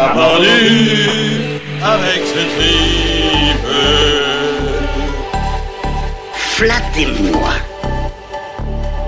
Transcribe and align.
On 0.00 0.02
a 0.02 0.08
pendu 0.14 0.48
avec 1.82 2.22
ce 2.24 2.38
tripe. 2.56 3.68
Flattez-moi. 6.32 7.50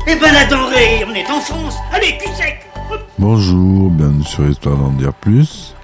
Eh 0.07 0.17
ben 0.17 0.33
la 0.35 0.45
denrée, 0.45 1.03
on 1.09 1.15
est 1.15 1.31
en 1.31 1.41
France. 1.41 1.77
Allez, 1.95 2.19
cul 2.19 2.29
sec 2.35 2.69
Bonjour, 3.19 3.89
bienvenue 3.89 4.23
sur 4.25 4.47
Histoire 4.47 4.77
d'en 4.77 4.91
dire 4.91 5.15
plus. 5.15 5.75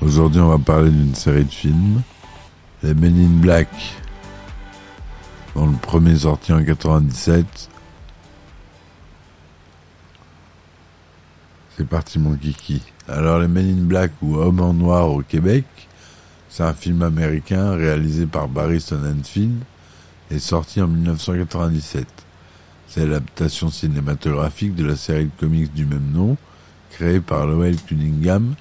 Aujourd'hui, 0.00 0.40
on 0.40 0.48
va 0.48 0.58
parler 0.58 0.88
d'une 0.90 1.14
série 1.14 1.44
de 1.44 1.52
films, 1.52 2.00
Les 2.82 2.94
Men 2.94 3.20
in 3.20 3.42
Black, 3.42 3.68
dont 5.54 5.66
le 5.66 5.76
premier 5.76 6.16
sorti 6.16 6.54
en 6.54 6.64
97. 6.64 7.44
C'est 11.80 11.88
parti 11.88 12.18
mon 12.18 12.34
kiki. 12.34 12.82
Alors 13.08 13.38
Les 13.38 13.48
Men 13.48 13.66
in 13.66 13.84
Black 13.84 14.12
ou 14.20 14.36
Homme 14.36 14.60
en 14.60 14.74
Noir 14.74 15.10
au 15.10 15.22
Québec, 15.22 15.64
c'est 16.50 16.62
un 16.62 16.74
film 16.74 17.00
américain 17.00 17.74
réalisé 17.74 18.26
par 18.26 18.48
Barry 18.48 18.82
Sonnenfeld 18.82 19.62
et 20.30 20.38
sorti 20.38 20.82
en 20.82 20.88
1997. 20.88 22.06
C'est 22.86 23.06
l'adaptation 23.06 23.70
cinématographique 23.70 24.74
de 24.74 24.84
la 24.84 24.94
série 24.94 25.24
de 25.24 25.30
comics 25.40 25.72
du 25.72 25.86
même 25.86 26.10
nom, 26.12 26.36
créée 26.90 27.20
par 27.20 27.46
Lowell 27.46 27.78
Cunningham 27.80 28.56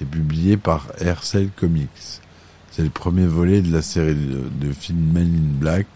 et 0.00 0.06
publiée 0.06 0.56
par 0.56 0.86
Hercel 0.98 1.50
Comics. 1.54 2.22
C'est 2.70 2.84
le 2.84 2.88
premier 2.88 3.26
volet 3.26 3.60
de 3.60 3.70
la 3.70 3.82
série 3.82 4.14
de, 4.14 4.48
de 4.66 4.72
films 4.72 5.12
Men 5.12 5.28
in 5.28 5.60
Black. 5.60 5.88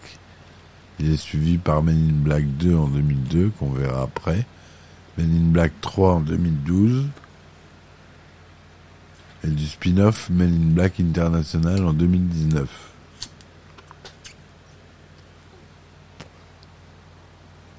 Il 0.99 1.11
est 1.11 1.17
suivi 1.17 1.57
par 1.57 1.81
Men 1.81 1.95
in 1.95 2.23
Black 2.23 2.45
2 2.59 2.75
en 2.75 2.85
2002, 2.85 3.51
qu'on 3.57 3.71
verra 3.71 4.03
après. 4.03 4.45
Men 5.17 5.35
in 5.35 5.51
Black 5.51 5.73
3 5.81 6.15
en 6.15 6.19
2012. 6.21 7.05
Et 9.43 9.47
du 9.49 9.65
spin-off 9.65 10.29
Men 10.29 10.53
in 10.53 10.73
Black 10.73 10.99
International 10.99 11.85
en 11.85 11.93
2019. 11.93 12.69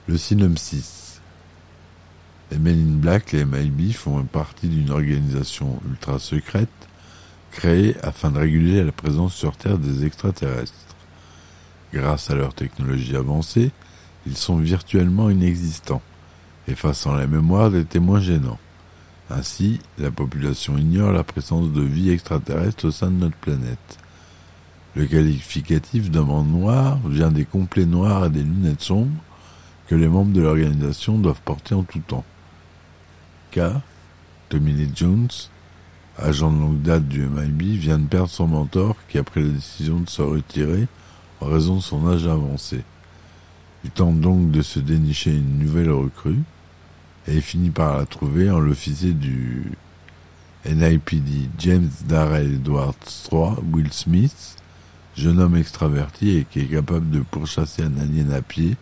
Le 0.06 0.16
synopsis. 0.16 1.20
Les 2.50 2.58
Men 2.58 2.80
in 2.80 2.96
Black, 2.96 3.32
les 3.32 3.44
MIB, 3.44 3.92
font 3.92 4.22
partie 4.24 4.68
d'une 4.68 4.90
organisation 4.90 5.80
ultra 5.88 6.18
secrète 6.18 6.68
créée 7.50 7.96
afin 8.02 8.30
de 8.30 8.38
réguler 8.38 8.84
la 8.84 8.92
présence 8.92 9.34
sur 9.34 9.56
Terre 9.56 9.78
des 9.78 10.04
extraterrestres. 10.04 10.74
Grâce 11.92 12.30
à 12.30 12.34
leur 12.34 12.54
technologie 12.54 13.16
avancée, 13.16 13.70
ils 14.26 14.36
sont 14.36 14.58
virtuellement 14.58 15.30
inexistants, 15.30 16.02
effaçant 16.68 17.14
la 17.14 17.26
mémoire 17.26 17.70
des 17.70 17.84
témoins 17.84 18.20
gênants. 18.20 18.58
Ainsi, 19.30 19.80
la 19.98 20.10
population 20.10 20.78
ignore 20.78 21.12
la 21.12 21.24
présence 21.24 21.70
de 21.72 21.82
vie 21.82 22.10
extraterrestre 22.10 22.86
au 22.86 22.90
sein 22.90 23.10
de 23.10 23.16
notre 23.16 23.36
planète. 23.36 23.98
Le 24.94 25.06
qualificatif 25.06 26.10
d'homme 26.10 26.50
noir 26.50 26.98
vient 27.06 27.30
des 27.30 27.44
complets 27.44 27.86
noirs 27.86 28.26
et 28.26 28.30
des 28.30 28.42
lunettes 28.42 28.80
sombres 28.80 29.22
que 29.86 29.94
les 29.94 30.08
membres 30.08 30.32
de 30.32 30.40
l'organisation 30.40 31.18
doivent 31.18 31.42
porter 31.44 31.74
en 31.74 31.82
tout 31.82 32.00
temps. 32.00 32.24
K, 33.50 33.60
Tommy 34.48 34.72
Lee 34.72 34.90
Jones, 34.94 35.28
agent 36.18 36.50
de 36.50 36.58
longue 36.58 36.82
date 36.82 37.06
du 37.06 37.26
MIB, 37.26 37.76
vient 37.76 37.98
de 37.98 38.06
perdre 38.06 38.30
son 38.30 38.46
mentor 38.46 38.96
qui 39.08 39.18
a 39.18 39.22
pris 39.22 39.42
la 39.42 39.50
décision 39.50 40.00
de 40.00 40.08
se 40.08 40.22
retirer 40.22 40.86
en 41.40 41.46
raison 41.46 41.76
de 41.76 41.80
son 41.80 42.08
âge 42.08 42.26
avancé. 42.26 42.82
Il 43.84 43.90
tente 43.90 44.20
donc 44.20 44.50
de 44.50 44.62
se 44.62 44.78
dénicher 44.80 45.32
une 45.32 45.58
nouvelle 45.58 45.90
recrue 45.90 46.42
et 47.28 47.40
finit 47.40 47.70
par 47.70 47.98
la 47.98 48.06
trouver 48.06 48.50
en 48.50 48.58
l'officier 48.58 49.12
du 49.12 49.64
NIPD 50.66 51.50
James 51.58 51.90
Darrell 52.06 52.54
Edwards 52.54 52.94
III, 53.30 53.56
Will 53.72 53.92
Smith, 53.92 54.56
jeune 55.16 55.40
homme 55.40 55.56
extraverti 55.56 56.36
et 56.36 56.46
qui 56.50 56.60
est 56.60 56.66
capable 56.66 57.10
de 57.10 57.20
pourchasser 57.20 57.82
un 57.82 57.96
alien 57.98 58.32
à 58.32 58.40
pied 58.42 58.76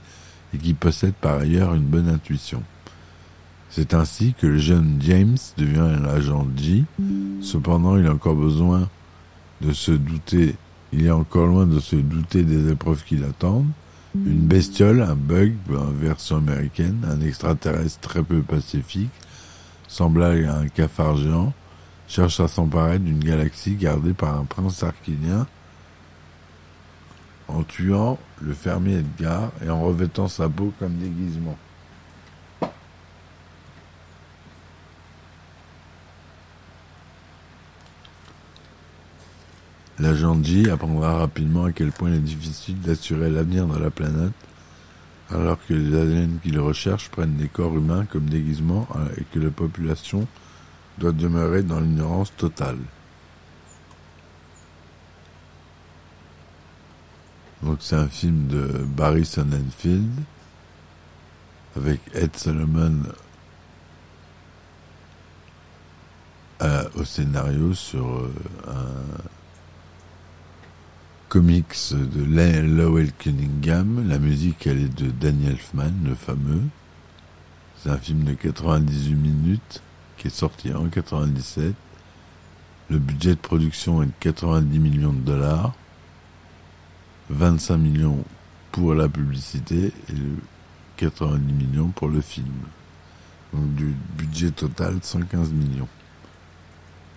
et 0.55 0.59
qui 0.59 0.75
possède 0.75 1.15
par 1.15 1.39
ailleurs 1.39 1.75
une 1.75 1.85
bonne 1.85 2.09
intuition. 2.09 2.63
C'est 3.69 3.95
ainsi 3.95 4.35
que 4.39 4.47
le 4.47 4.59
jeune 4.59 4.99
James 5.01 5.37
devient 5.59 5.99
l'agent 6.03 6.47
J. 6.57 6.85
Cependant, 7.43 7.99
il 7.99 8.07
a 8.07 8.13
encore 8.13 8.37
besoin 8.37 8.89
de 9.61 9.73
se 9.73 9.93
douter, 9.93 10.55
il 10.93 11.07
est 11.07 11.11
encore 11.11 11.47
loin 11.47 11.67
de 11.67 11.81
se 11.81 11.97
douter 11.97 12.45
des 12.45 12.71
épreuves 12.71 13.05
qui 13.05 13.17
l'attendent. 13.17 13.67
Une 14.25 14.47
bestiole, 14.47 15.03
un 15.03 15.15
bug, 15.15 15.55
en 15.71 15.91
version 15.91 16.39
américaine, 16.39 17.07
un 17.07 17.21
extraterrestre 17.21 18.01
très 18.01 18.23
peu 18.23 18.41
pacifique, 18.41 19.11
semblable 19.89 20.47
à 20.47 20.57
un 20.57 20.69
cafard 20.69 21.17
géant, 21.17 21.53
cherche 22.09 22.41
à 22.41 22.49
s'emparer 22.49 22.99
d'une 22.99 23.23
galaxie 23.23 23.75
gardée 23.75 24.15
par 24.15 24.39
un 24.39 24.45
prince 24.45 24.83
arquilien 24.83 25.47
en 27.49 27.63
tuant 27.63 28.19
le 28.41 28.55
fermier 28.55 28.99
Edgar 28.99 29.53
et 29.65 29.69
en 29.69 29.81
revêtant 29.83 30.29
sa 30.29 30.49
peau 30.49 30.73
comme 30.79 30.95
déguisement. 30.95 31.57
L'agent 39.99 40.43
J 40.43 40.69
apprendra 40.69 41.19
rapidement 41.19 41.65
à 41.65 41.73
quel 41.73 41.91
point 41.91 42.11
il 42.11 42.17
est 42.17 42.19
difficile 42.19 42.79
d'assurer 42.81 43.31
l'avenir 43.31 43.67
de 43.67 43.79
la 43.79 43.91
planète 43.91 44.33
alors 45.31 45.59
que 45.67 45.75
les 45.75 45.99
aliens 45.99 46.29
qu'il 46.43 46.61
recherche 46.61 47.09
prennent 47.09 47.37
des 47.37 47.49
corps 47.49 47.75
humains 47.75 48.05
comme 48.05 48.29
déguisement 48.29 48.87
et 49.17 49.25
que 49.33 49.41
la 49.41 49.51
population 49.51 50.27
doit 50.99 51.13
demeurer 51.13 51.63
dans 51.63 51.81
l'ignorance 51.81 52.33
totale. 52.37 52.79
Donc 57.63 57.79
c'est 57.81 57.97
un 57.97 58.09
film 58.09 58.47
de 58.47 58.85
Barry 58.85 59.25
Sonnenfeld 59.25 60.11
avec 61.75 62.01
Ed 62.15 62.37
Solomon 62.37 63.03
euh, 66.63 66.85
au 66.95 67.05
scénario 67.05 67.75
sur 67.75 68.07
euh, 68.07 68.33
un 68.69 69.29
comics 71.37 71.93
de 71.93 72.25
Lowell 72.63 73.13
Cunningham. 73.13 74.09
La 74.09 74.19
musique 74.19 74.67
elle 74.67 74.79
est 74.79 75.03
de 75.03 75.11
Daniel 75.11 75.53
Elfman, 75.53 75.93
le 76.03 76.15
fameux. 76.15 76.63
C'est 77.77 77.91
un 77.91 77.99
film 77.99 78.25
de 78.25 78.33
98 78.33 79.15
minutes 79.15 79.83
qui 80.17 80.29
est 80.29 80.31
sorti 80.31 80.73
en 80.73 80.89
97. 80.89 81.75
Le 82.89 82.99
budget 82.99 83.35
de 83.35 83.41
production 83.41 84.03
est 84.03 84.07
de 84.07 84.13
90 84.19 84.79
millions 84.79 85.13
de 85.13 85.21
dollars. 85.21 85.75
25 87.29 87.77
millions 87.77 88.25
pour 88.73 88.95
la 88.95 89.07
publicité 89.07 89.93
et 90.09 90.13
le 90.13 90.37
90 90.97 91.53
millions 91.53 91.89
pour 91.89 92.09
le 92.09 92.23
film. 92.23 92.49
Donc 93.53 93.75
du 93.75 93.95
budget 94.17 94.53
total 94.53 95.01
115 95.03 95.53
millions. 95.53 95.89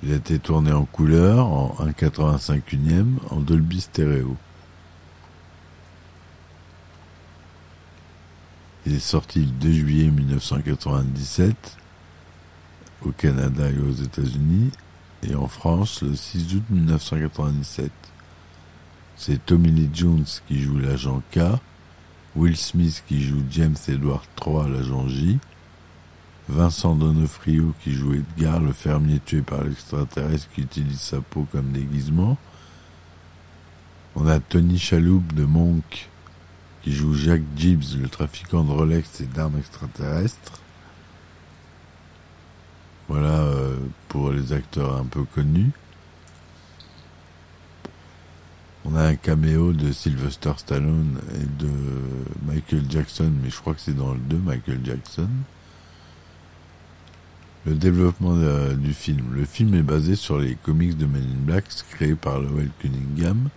Il 0.02 0.14
a 0.14 0.16
été 0.16 0.40
tourné 0.40 0.72
en 0.72 0.86
couleur, 0.86 1.48
en 1.48 1.76
1,85 1.82 2.62
unième, 2.72 3.20
en 3.32 3.42
Dolby 3.42 3.82
Stereo. 3.82 4.38
Il 8.86 8.96
est 8.96 9.00
sorti 9.00 9.40
le 9.40 9.52
2 9.52 9.72
juillet 9.72 10.10
1997 10.10 11.78
au 13.04 13.12
Canada 13.12 13.70
et 13.70 13.78
aux 13.78 13.92
États-Unis 13.92 14.72
et 15.24 15.36
en 15.36 15.48
France 15.48 16.02
le 16.02 16.16
6 16.16 16.56
août 16.56 16.64
1997. 16.70 17.92
C'est 19.18 19.46
Tommy 19.46 19.70
Lee 19.70 19.90
Jones 19.94 20.26
qui 20.48 20.62
joue 20.62 20.80
l'agent 20.80 21.22
K, 21.32 21.40
Will 22.38 22.56
Smith 22.56 23.04
qui 23.06 23.22
joue 23.22 23.44
James 23.52 23.76
Edward 23.90 24.24
III, 24.46 24.72
l'agent 24.72 25.08
J, 25.10 25.40
Vincent 26.50 26.96
Donofrio 26.96 27.76
qui 27.84 27.94
joue 27.94 28.14
Edgar, 28.16 28.60
le 28.60 28.74
fermier 28.74 29.20
tué 29.24 29.44
par 29.44 29.64
l'extraterrestre 29.64 30.50
qui 30.50 30.62
utilise 30.62 31.00
sa 31.00 31.22
peau 31.22 31.48
comme 31.52 31.72
déguisement. 31.72 32.38
On 34.16 34.28
a 34.28 34.40
Tony 34.40 34.80
Chaloup 34.80 35.24
de 35.36 35.46
Monk 35.46 36.10
qui 36.82 36.92
joue 36.92 37.14
Jacques 37.14 37.44
Gibbs, 37.56 37.96
le 38.02 38.10
trafiquant 38.10 38.64
de 38.64 38.72
Rolex 38.72 39.22
et 39.22 39.26
d'armes 39.26 39.60
extraterrestres. 39.60 40.60
Voilà 43.08 43.42
euh, 43.42 43.78
pour 44.08 44.32
les 44.32 44.52
acteurs 44.52 44.98
un 44.98 45.06
peu 45.06 45.24
connus. 45.26 45.72
a 48.96 49.06
un 49.06 49.16
caméo 49.16 49.72
de 49.72 49.92
Sylvester 49.92 50.52
Stallone 50.58 51.20
et 51.36 51.64
de 51.64 51.72
Michael 52.46 52.90
Jackson, 52.90 53.32
mais 53.42 53.50
je 53.50 53.58
crois 53.58 53.76
que 53.76 53.82
c'est 53.82 53.96
dans 53.96 54.14
le 54.14 54.20
2 54.20 54.38
Michael 54.38 54.80
Jackson. 54.84 55.30
Le 57.70 57.76
développement 57.76 58.36
du 58.74 58.94
film. 58.96 59.28
Le 59.36 59.46
film 59.46 59.76
est 59.76 59.84
basé 59.84 60.16
sur 60.16 60.40
les 60.40 60.56
comics 60.56 60.98
de 60.98 61.06
Men 61.06 61.22
in 61.22 61.46
Black 61.46 61.66
créés 61.92 62.16
par 62.16 62.40
Lowell 62.40 62.72
Cunningham 62.80 63.50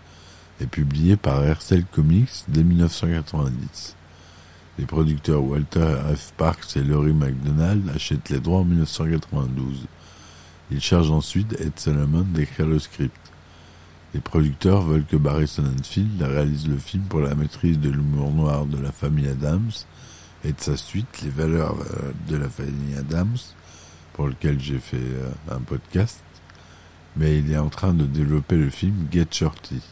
et 0.61 0.67
publié 0.67 1.17
par 1.17 1.43
Hercel 1.43 1.87
Comics 1.87 2.45
dès 2.47 2.63
1990. 2.63 3.97
Les 4.79 4.85
producteurs 4.85 5.43
Walter 5.43 5.97
F. 6.15 6.35
Parks 6.37 6.77
et 6.77 6.83
Laurie 6.83 7.15
McDonald 7.15 7.89
achètent 7.89 8.29
les 8.29 8.41
droits 8.41 8.59
en 8.59 8.65
1992. 8.65 9.87
Ils 10.71 10.83
chargent 10.83 11.11
ensuite 11.11 11.59
Ed 11.59 11.73
Solomon 11.77 12.27
d'écrire 12.35 12.67
le 12.67 12.81
script. 12.81 13.17
Les 14.13 14.21
producteurs 14.21 14.83
veulent 14.83 15.07
que 15.07 15.17
Barry 15.17 15.49
Sonnenfeld 15.49 16.21
réalise 16.21 16.69
le 16.69 16.77
film 16.77 17.05
pour 17.05 17.21
la 17.21 17.35
maîtrise 17.35 17.79
de 17.79 17.89
l'humour 17.89 18.31
noir 18.31 18.67
de 18.67 18.77
la 18.77 18.93
famille 18.93 19.29
Adams 19.29 19.71
et 20.45 20.53
de 20.53 20.61
sa 20.61 20.77
suite, 20.77 21.23
Les 21.23 21.31
valeurs 21.31 21.77
euh, 21.81 22.13
de 22.29 22.37
la 22.37 22.51
famille 22.51 22.95
Adams, 22.99 23.39
pour 24.15 24.29
lequel 24.29 24.61
j'ai 24.61 24.79
fait 24.79 24.97
euh, 24.97 25.31
un 25.51 25.61
podcast. 25.61 26.23
Mais 27.17 27.39
il 27.39 27.53
est 27.53 27.59
en 27.59 27.69
train 27.69 27.93
de 27.93 28.05
développer 28.05 28.57
le 28.57 28.71
film 28.71 29.07
Get 29.11 29.27
Shorty. 29.31 29.83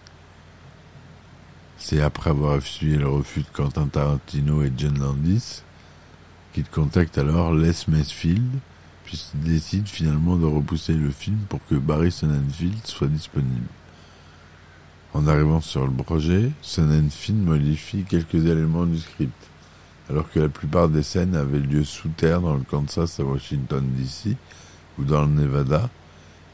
C'est 1.77 2.01
après 2.01 2.31
avoir 2.31 2.57
essuyé 2.57 2.97
le 2.97 3.09
refus 3.09 3.41
de 3.41 3.49
Quentin 3.53 3.87
Tarantino 3.87 4.63
et 4.63 4.73
John 4.77 4.99
Landis 4.99 5.63
qu'il 6.53 6.65
contacte 6.65 7.19
alors 7.19 7.55
Les 7.55 7.73
Mansfield, 7.89 8.59
puisqu'il 9.05 9.41
décide 9.41 9.89
finalement 9.89 10.37
de 10.37 10.47
repousser 10.47 10.95
le 10.95 11.11
film 11.11 11.39
pour 11.49 11.61
que 11.67 11.75
Barry 11.75 12.11
Sonnenfeld 12.11 12.85
soit 12.85 13.09
disponible. 13.09 13.69
En 15.13 15.27
arrivant 15.27 15.61
sur 15.61 15.87
le 15.87 15.93
projet, 15.93 16.51
Sonnenfeld 16.63 17.39
modifie 17.39 18.05
quelques 18.05 18.47
éléments 18.47 18.87
du 18.87 18.99
script. 18.99 19.50
Alors 20.11 20.29
que 20.29 20.41
la 20.41 20.49
plupart 20.49 20.89
des 20.89 21.05
scènes 21.05 21.37
avaient 21.37 21.61
lieu 21.61 21.85
sous 21.85 22.09
terre 22.09 22.41
dans 22.41 22.57
le 22.57 22.65
Kansas 22.65 23.21
à 23.21 23.23
Washington 23.23 23.89
DC 23.97 24.37
ou 24.99 25.05
dans 25.05 25.21
le 25.21 25.29
Nevada, 25.29 25.89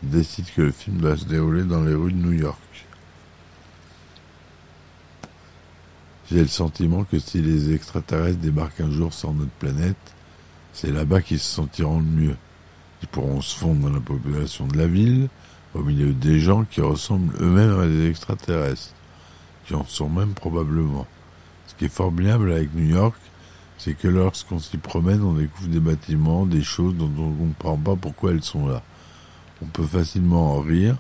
il 0.03 0.11
décide 0.11 0.45
que 0.55 0.61
le 0.61 0.73
film 0.73 0.99
doit 0.99 1.17
se 1.17 1.25
dérouler 1.25 1.63
dans 1.65 1.83
les 1.83 1.95
rues 1.95 2.13
de 2.13 2.19
New 2.19 2.33
York. 2.33 2.59
J'ai 6.31 6.43
le 6.43 6.49
sentiment 6.49 7.05
que 7.05 7.19
si 7.19 7.41
les 7.41 7.73
extraterrestres 7.73 8.41
débarquent 8.41 8.83
un 8.83 8.91
jour 8.91 9.15
sur 9.15 9.33
notre 9.33 9.53
planète, 9.53 9.97
c'est 10.75 10.93
là-bas 10.93 11.23
qu'ils 11.23 11.39
se 11.39 11.55
sentiront 11.55 12.01
le 12.01 12.05
mieux. 12.05 12.37
Ils 13.01 13.09
pourront 13.09 13.41
se 13.41 13.57
fondre 13.57 13.89
dans 13.89 13.95
la 13.95 14.01
population 14.01 14.67
de 14.67 14.77
la 14.77 14.87
ville, 14.87 15.29
au 15.73 15.83
milieu 15.83 16.13
des 16.13 16.41
gens 16.41 16.65
qui 16.65 16.83
ressemblent 16.83 17.35
eux-mêmes 17.41 17.81
à 17.81 17.87
des 17.87 18.11
extraterrestres, 18.11 18.93
qui 19.67 19.75
en 19.75 19.87
sont 19.87 20.11
même 20.11 20.35
probablement. 20.35 21.07
Ce 21.69 21.75
qui 21.75 21.87
est 21.87 21.89
formidable 21.89 22.53
avec 22.53 22.75
New 22.75 22.85
York, 22.87 23.17
c'est 23.79 23.95
que 23.95 24.09
lorsqu'on 24.09 24.59
s'y 24.59 24.79
promène, 24.79 25.23
on 25.23 25.35
découvre 25.35 25.69
des 25.69 25.81
bâtiments, 25.81 26.47
des 26.47 26.63
choses 26.63 26.95
dont 26.95 27.11
on 27.19 27.31
ne 27.31 27.37
comprend 27.37 27.77
pas 27.77 27.97
pourquoi 27.97 28.33
elles 28.33 28.43
sont 28.43 28.67
là. 28.69 28.83
On 29.63 29.67
peut 29.67 29.87
facilement 29.87 30.57
en 30.57 30.61
rire, 30.61 30.97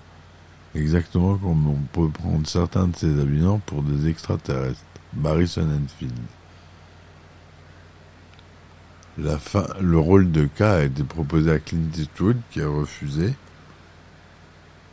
exactement 0.74 1.36
comme 1.36 1.66
on 1.66 1.78
peut 1.92 2.10
prendre 2.10 2.46
certains 2.46 2.88
de 2.88 2.96
ces 2.96 3.20
habitants 3.20 3.60
pour 3.66 3.82
des 3.82 4.08
extraterrestres. 4.08 4.80
Barry 5.12 5.48
Sonnenfeld. 5.48 6.12
La 9.18 9.38
fin, 9.38 9.66
le 9.80 9.98
rôle 9.98 10.30
de 10.30 10.44
K 10.44 10.60
a 10.60 10.84
été 10.84 11.02
proposé 11.02 11.50
à 11.50 11.58
Clint 11.58 11.90
Eastwood 11.96 12.36
qui 12.50 12.60
a 12.60 12.68
refusé. 12.68 13.34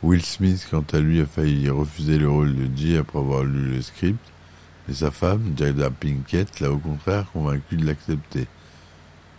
Will 0.02 0.24
Smith, 0.24 0.66
quant 0.70 0.84
à 0.92 1.00
lui, 1.00 1.20
a 1.20 1.26
failli 1.26 1.68
refuser 1.68 2.18
le 2.18 2.30
rôle 2.30 2.54
de 2.54 2.74
G 2.74 2.96
après 2.96 3.18
avoir 3.18 3.44
lu 3.44 3.70
le 3.70 3.82
script, 3.82 4.18
et 4.88 4.92
sa 4.92 5.10
femme, 5.10 5.54
Jada 5.56 5.90
Pinkett, 5.90 6.60
l'a 6.60 6.70
au 6.70 6.78
contraire 6.78 7.30
convaincu 7.32 7.76
de 7.76 7.86
l'accepter. 7.86 8.46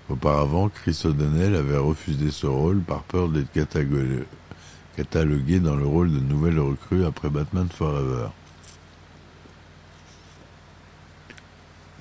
Auparavant, 0.09 0.69
Chris 0.69 1.01
O'Donnell 1.05 1.55
avait 1.55 1.77
refusé 1.77 2.31
ce 2.31 2.47
rôle 2.47 2.79
par 2.81 3.03
peur 3.03 3.29
d'être 3.29 3.51
catalogué, 4.95 5.59
dans 5.59 5.75
le 5.75 5.85
rôle 5.85 6.11
de 6.11 6.19
nouvelle 6.19 6.59
recrue 6.59 7.05
après 7.05 7.29
Batman 7.29 7.67
Forever. 7.69 8.29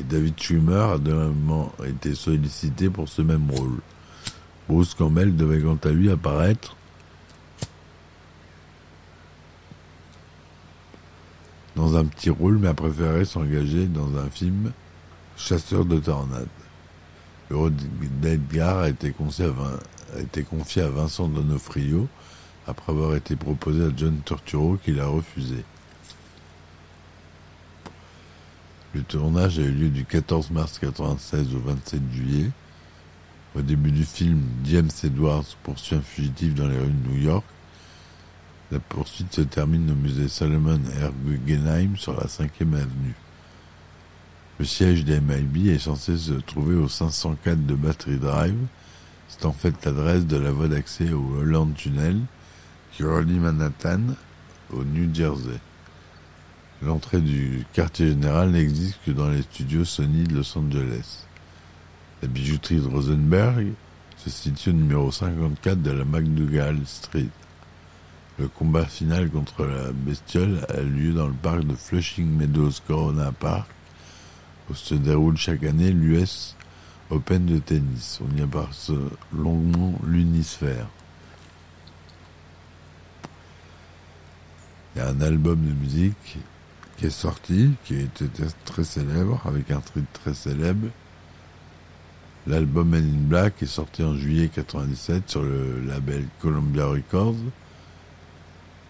Et 0.01 0.05
David 0.05 0.41
Schwimmer 0.41 0.93
a 0.95 0.99
dernièrement 0.99 1.73
été 1.87 2.15
sollicité 2.15 2.91
pour 2.91 3.09
ce 3.09 3.23
même 3.23 3.51
rôle. 3.51 3.79
Bruce 4.69 4.95
Campbell 4.95 5.37
devait 5.37 5.61
quant 5.61 5.79
à 5.85 5.91
lui 5.91 6.11
apparaître 6.11 6.77
dans 11.85 11.97
un 11.99 12.05
petit 12.07 12.31
rôle, 12.31 12.59
mais 12.59 12.69
a 12.69 12.75
préféré 12.75 13.25
s'engager 13.25 13.87
dans 13.87 14.17
un 14.17 14.31
film 14.31 14.73
Chasseur 15.37 15.85
de 15.85 15.99
tornades. 15.99 16.47
Le 17.51 17.57
rôle 17.57 17.73
d'Edgar 18.21 18.79
a 18.79 18.89
été 18.89 19.11
confié 19.11 19.47
à, 19.47 19.49
Vin- 19.51 19.79
a 20.17 20.21
été 20.21 20.45
confié 20.45 20.83
à 20.83 20.89
Vincent 20.89 21.29
Donofrio 21.29 22.09
après 22.67 22.93
avoir 22.93 23.15
été 23.17 23.37
proposé 23.37 23.85
à 23.85 23.89
John 23.95 24.17
Turturro 24.25 24.79
qui 24.83 24.93
l'a 24.93 25.07
refusé. 25.07 25.65
Le 28.95 29.03
tournage 29.03 29.59
a 29.59 29.63
eu 29.63 29.73
lieu 29.73 29.89
du 29.89 30.05
14 30.05 30.51
mars 30.53 30.81
1996 30.81 31.55
au 31.57 31.59
27 31.69 32.01
juillet. 32.13 32.51
Au 33.57 33.61
début 33.61 33.91
du 33.91 34.05
film, 34.05 34.41
James 34.65 34.91
Edwards 35.03 35.45
poursuit 35.65 35.97
un 35.97 36.01
fugitif 36.01 36.55
dans 36.55 36.69
les 36.69 36.79
rues 36.79 36.87
de 36.93 37.09
New 37.11 37.19
York. 37.19 37.45
La 38.75 38.81
poursuite 38.81 39.33
se 39.33 39.41
termine 39.43 39.89
au 39.89 39.95
musée 39.95 40.27
Solomon 40.27 40.81
R. 41.01 41.13
Guggenheim 41.25 41.97
sur 41.97 42.13
la 42.15 42.27
5e 42.27 42.75
avenue. 42.75 43.15
Le 44.59 44.65
siège 44.65 45.05
des 45.05 45.21
MIB 45.21 45.69
est 45.69 45.79
censé 45.79 46.19
se 46.19 46.33
trouver 46.33 46.75
au 46.75 46.89
504 46.89 47.67
de 47.67 47.75
Battery 47.77 48.17
Drive. 48.17 48.59
C'est 49.29 49.47
en 49.47 49.53
fait 49.53 49.85
l'adresse 49.85 50.27
de 50.27 50.37
la 50.37 50.51
voie 50.51 50.67
d'accès 50.67 51.13
au 51.13 51.37
Holland 51.37 51.73
Tunnel 51.77 52.19
qui 52.91 53.05
relie 53.05 53.39
Manhattan 53.39 54.01
au 54.73 54.83
New 54.83 55.15
Jersey. 55.15 55.61
L'entrée 56.83 57.21
du 57.21 57.65
quartier 57.75 58.09
général 58.09 58.51
n'existe 58.51 58.99
que 59.07 59.13
dans 59.13 59.29
les 59.29 59.43
studios 59.43 59.85
Sony 59.85 60.25
de 60.25 60.35
Los 60.35 60.59
Angeles. 60.59 61.29
La 62.23 62.27
bijouterie 62.27 62.81
de 62.81 62.89
Rosenberg 62.89 63.69
se 64.17 64.31
situe 64.31 64.71
au 64.71 64.73
numéro 64.73 65.13
54 65.13 65.81
de 65.81 65.93
la 65.93 66.05
McDougall 66.05 66.81
Street. 66.87 67.31
Le 68.37 68.49
combat 68.49 68.85
final 68.85 69.31
contre 69.31 69.65
la 69.65 69.93
bestiole 69.93 70.67
a 70.69 70.81
lieu 70.81 71.13
dans 71.13 71.29
le 71.29 71.35
parc 71.35 71.65
de 71.65 71.75
Flushing 71.75 72.27
Meadows 72.27 72.73
Corona 72.85 73.31
Park, 73.31 73.69
où 74.69 74.75
se 74.75 74.97
déroule 74.97 75.37
chaque 75.37 75.63
année 75.63 75.93
l'US 75.93 76.57
Open 77.11 77.47
de 77.47 77.59
tennis. 77.59 78.21
On 78.21 78.37
y 78.37 78.45
passe 78.47 78.91
longuement 79.33 79.95
l'unisphère. 80.05 80.89
Il 84.95 84.99
y 84.99 85.03
a 85.03 85.09
un 85.09 85.21
album 85.21 85.61
de 85.61 85.73
musique 85.73 86.39
qui 86.97 87.07
est 87.07 87.11
sorti, 87.11 87.75
qui 87.85 88.01
été 88.01 88.27
très 88.65 88.85
célèbre, 88.85 89.41
avec 89.47 89.71
un 89.71 89.81
titre 89.81 90.01
très 90.13 90.35
célèbre. 90.35 90.89
L'album 92.47 92.89
Men 92.89 93.05
in 93.05 93.29
Black 93.29 93.63
est 93.63 93.67
sorti 93.67 94.03
en 94.03 94.17
juillet 94.17 94.49
97 94.49 95.31
sur 95.31 95.43
le 95.43 95.81
label 95.87 96.27
Columbia 96.41 96.87
Records. 96.87 97.37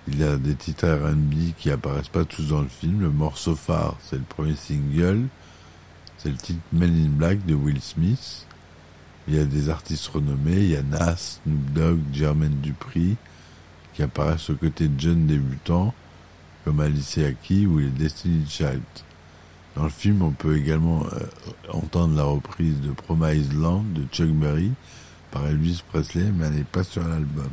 Il 0.07 0.19
y 0.19 0.25
a 0.25 0.37
des 0.37 0.55
titres 0.55 0.87
R&B 0.87 1.55
qui 1.57 1.71
apparaissent 1.71 2.09
pas 2.09 2.27
tous 2.27 2.49
dans 2.49 2.61
le 2.61 2.69
film. 2.69 3.01
Le 3.01 3.11
morceau 3.11 3.57
phare, 3.57 3.97
c'est 4.03 4.17
le 4.17 4.23
premier 4.23 4.55
single. 4.55 5.29
C'est 6.19 6.29
le 6.29 6.37
titre 6.37 6.61
Men 6.73 6.91
in 6.91 7.09
Black 7.09 7.47
de 7.47 7.55
Will 7.55 7.81
Smith. 7.81 8.47
Il 9.27 9.35
y 9.35 9.39
a 9.39 9.45
des 9.45 9.71
artistes 9.71 10.07
renommés. 10.09 10.57
Il 10.57 10.71
y 10.71 10.77
a 10.77 10.83
Nas, 10.83 11.41
Snoop 11.43 11.73
Dogg, 11.73 11.99
Jermaine 12.13 12.61
Dupri, 12.61 13.17
qui 13.95 14.03
apparaissent 14.03 14.51
aux 14.51 14.57
côtés 14.57 14.89
de 14.89 15.01
jeunes 15.01 15.27
débutants, 15.27 15.95
comme 16.65 16.81
Alicia 16.81 17.33
Keys 17.33 17.67
ou 17.67 17.79
les 17.79 17.89
Destiny 17.89 18.45
Child. 18.47 18.83
Dans 19.75 19.85
le 19.85 19.91
film, 19.91 20.21
on 20.21 20.33
peut 20.33 20.57
également 20.57 21.05
euh, 21.07 21.27
entendre 21.73 22.15
la 22.15 22.25
reprise 22.25 22.81
de 22.83 22.93
Promised 22.93 23.55
Land 23.55 23.85
de 23.95 24.05
Chuck 24.13 24.29
Berry 24.29 24.71
par 25.31 25.47
Elvis 25.47 25.83
Presley, 25.89 26.31
mais 26.33 26.47
elle 26.47 26.55
n'est 26.55 26.65
pas 26.65 26.85
sur 26.85 27.07
l'album. 27.09 27.51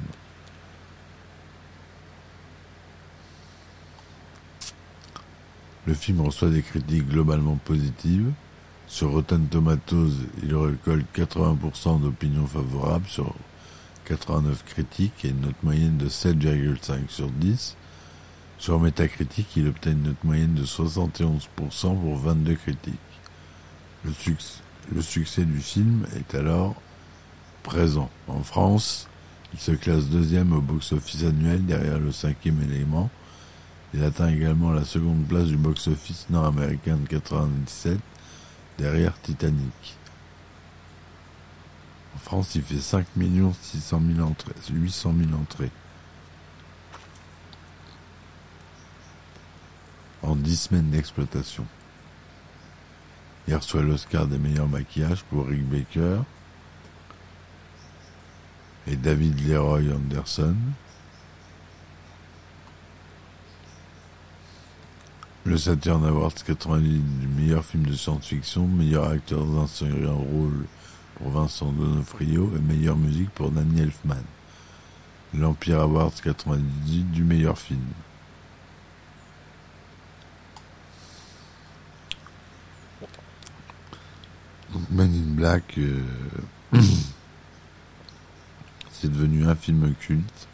Le 5.88 5.96
film 5.96 6.22
reçoit 6.22 6.50
des 6.50 6.62
critiques 6.62 7.08
globalement 7.08 7.56
positives. 7.56 8.32
Sur 8.88 9.12
Rotten 9.12 9.48
Tomatoes, 9.48 10.14
il 10.44 10.56
récolte 10.56 11.06
80% 11.16 12.02
d'opinions 12.02 12.46
favorables 12.46 13.08
sur 13.08 13.34
89 14.06 14.64
critiques 14.66 15.26
et 15.26 15.30
une 15.30 15.42
note 15.42 15.64
moyenne 15.64 15.98
de 15.98 16.08
7,5 16.08 17.10
sur 17.10 17.30
10. 17.30 17.76
Sur 18.60 18.80
Metacritic, 18.80 19.48
il 19.56 19.68
obtient 19.68 19.94
une 19.94 20.04
note 20.04 20.24
moyenne 20.24 20.54
de 20.54 20.66
71% 20.66 21.48
pour 22.00 22.18
22 22.18 22.54
critiques. 22.56 22.94
Le, 24.04 24.12
le 24.94 25.02
succès 25.02 25.46
du 25.46 25.60
film 25.60 26.06
est 26.16 26.36
alors 26.36 26.76
présent. 27.64 28.12
En 28.28 28.44
France, 28.44 29.08
il 29.54 29.60
se 29.60 29.72
classe 29.72 30.06
deuxième 30.10 30.54
au 30.54 30.62
box-office 30.62 31.24
annuel 31.24 31.66
derrière 31.66 31.98
le 31.98 32.12
cinquième 32.12 32.62
élément 32.62 33.10
Il 33.94 34.04
atteint 34.04 34.30
également 34.30 34.72
la 34.72 34.86
seconde 34.86 35.28
place 35.28 35.48
du 35.48 35.58
box-office 35.58 36.28
nord-américain 36.30 36.96
de 36.96 37.08
97, 37.08 38.00
derrière 38.78 39.20
Titanic. 39.22 39.98
En 42.16 42.20
France, 42.20 42.56
il 42.56 42.62
fait 42.62 42.80
5 42.80 43.06
600 43.62 44.02
000 44.16 44.28
entrées, 44.28 44.54
800 44.70 45.14
000 45.18 45.42
entrées. 45.42 45.72
En 50.24 50.36
10 50.36 50.56
semaines 50.56 50.90
d'exploitation. 50.90 51.66
Il 53.48 53.56
reçoit 53.56 53.82
l'Oscar 53.82 54.28
des 54.28 54.38
meilleurs 54.38 54.68
maquillages 54.68 55.24
pour 55.24 55.48
Rick 55.48 55.68
Baker 55.68 56.20
et 58.88 58.96
David 58.96 59.48
Leroy 59.48 59.92
Anderson. 59.94 60.56
Le 65.44 65.58
Saturn 65.58 66.06
Awards 66.06 66.36
90 66.46 67.02
du 67.20 67.28
meilleur 67.28 67.66
film 67.66 67.84
de 67.88 67.94
science-fiction, 67.94 68.68
meilleur 68.68 69.10
acteur 69.10 69.44
dans 69.44 69.64
un 69.64 69.68
second 69.68 70.16
rôle 70.16 70.66
pour 71.16 71.32
Vincent 71.32 71.72
Donofrio 71.72 72.52
et 72.56 72.60
meilleure 72.60 72.96
musique 72.96 73.32
pour 73.32 73.50
Danny 73.50 73.82
Elfman. 73.82 74.24
L'Empire 75.34 75.80
Awards 75.80 76.14
98 76.24 77.12
du 77.12 77.24
meilleur 77.24 77.58
film. 77.58 77.82
Donc 84.72 84.84
in 85.00 85.34
Black, 85.36 85.64
euh, 85.80 86.04
c'est 88.92 89.12
devenu 89.12 89.48
un 89.48 89.56
film 89.56 89.92
culte. 90.00 90.48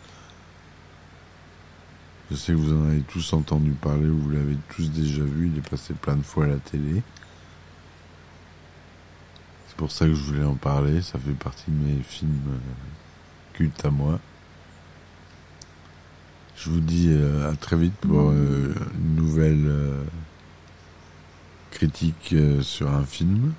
Je 2.29 2.35
sais 2.35 2.51
que 2.51 2.57
vous 2.57 2.73
en 2.73 2.89
avez 2.89 3.01
tous 3.01 3.31
entendu 3.33 3.71
parler 3.71 4.07
ou 4.07 4.17
vous 4.17 4.29
l'avez 4.31 4.57
tous 4.75 4.91
déjà 4.91 5.23
vu, 5.23 5.49
il 5.51 5.57
est 5.57 5.69
passé 5.69 5.93
plein 5.93 6.17
de 6.17 6.23
fois 6.23 6.43
à 6.43 6.47
la 6.47 6.57
télé. 6.57 7.01
C'est 9.67 9.77
pour 9.77 9.91
ça 9.91 10.05
que 10.05 10.13
je 10.13 10.23
voulais 10.23 10.43
en 10.43 10.55
parler, 10.55 11.01
ça 11.01 11.19
fait 11.19 11.31
partie 11.31 11.71
de 11.71 11.75
mes 11.75 12.03
films 12.03 12.41
euh, 12.49 12.57
cultes 13.53 13.85
à 13.85 13.91
moi. 13.91 14.19
Je 16.57 16.69
vous 16.69 16.81
dis 16.81 17.07
euh, 17.11 17.49
à 17.49 17.55
très 17.55 17.77
vite 17.77 17.95
pour 17.95 18.31
euh, 18.31 18.73
une 18.95 19.15
nouvelle 19.15 19.71
critique 21.71 22.35
sur 22.61 22.89
un 22.93 23.05
film. 23.05 23.53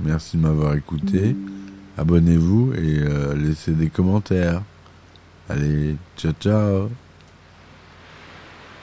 Merci 0.00 0.36
de 0.36 0.42
m'avoir 0.42 0.74
écouté. 0.74 1.36
Abonnez-vous 1.98 2.72
et 2.74 3.04
laissez 3.36 3.72
des 3.72 3.90
commentaires. 3.90 4.62
Allez, 5.48 5.96
ciao 6.16 6.32
ciao 6.40 6.90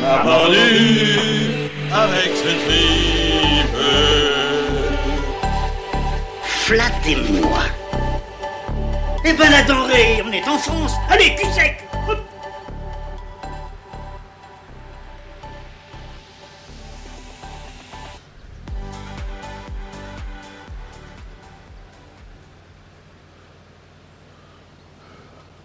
On 0.00 0.06
a 0.06 0.18
pendu 0.18 1.68
avec 1.92 2.32
ce 2.34 2.48
tripe. 2.64 3.76
Flattez-moi. 6.42 7.58
Eh 9.24 9.32
ben 9.34 9.50
la 9.50 9.62
denrée, 9.62 10.22
on 10.26 10.32
est 10.32 10.48
en 10.48 10.56
France. 10.56 10.94
Allez, 11.10 11.34
cul 11.34 11.46
sec 11.52 11.84